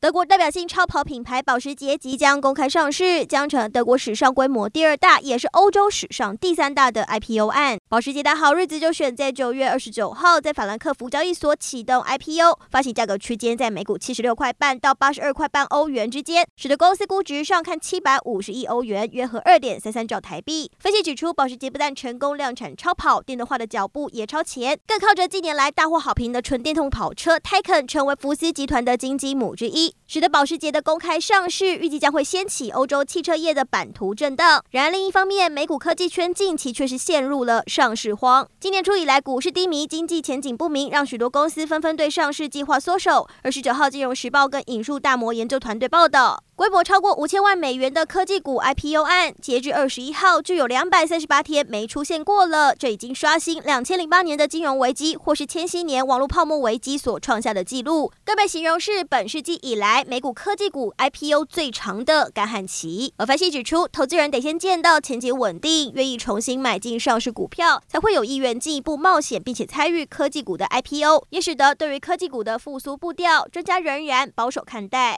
[0.00, 7.76] 德国代表性超跑品牌保时捷即将公开上市，将成德国史上规模第二大，也是欧洲史上第三大的 IPO 案。
[7.88, 20.70] 保时捷的好日子就选在九月二十九号，在法兰克福交易所启动 IPO，发行价格区间在每股七十六块半到八十二块半欧元之间，使得公司估值上看七百五十亿欧元，约合二点三三兆台币。
[20.78, 29.87] 分析指出，保时捷不但成功量产超跑，电动化的脚步也超前，更靠着近年来大获好评的纯电动跑车 Taycan 成为福斯集团的金鸡母之一。
[30.06, 34.64] 使得保时捷的公开上市预计将会掀起欧洲汽车业的版图震荡。
[34.70, 38.48] 然而另一方面，美股科技圈近期却是陷入了上市荒。
[38.58, 43.28] 今年初以来，股市低迷，经济前景不明，让许多公司纷纷对上市计划缩手。
[43.42, 46.42] 而十九号，《金融时报》跟引述大摩研究团队报道。
[46.58, 52.74] 规模超过五千万美元的科技股 IPO 案，截至二十一号就有两百三十八天没出现过了。
[52.74, 63.14] 这已经刷新两千零八年的金融危机或是千禧年网络泡沫危机所创下的纪录，更被形容是本世纪以来美股科技股 IPO 最长的干旱期。
[63.18, 75.16] 而分析指出，投资人得先见到前景稳定、愿意重新买进上市股票，才会有意愿进一步冒险，并且参与科技股的 IPO，也使得对于科技股的复苏步调，专家仍然保守看待。